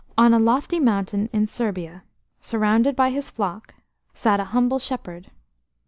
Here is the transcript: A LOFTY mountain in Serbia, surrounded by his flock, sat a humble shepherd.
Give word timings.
A 0.17 0.27
LOFTY 0.27 0.79
mountain 0.79 1.29
in 1.31 1.45
Serbia, 1.45 2.01
surrounded 2.39 2.95
by 2.95 3.11
his 3.11 3.29
flock, 3.29 3.75
sat 4.15 4.39
a 4.39 4.45
humble 4.45 4.79
shepherd. 4.79 5.29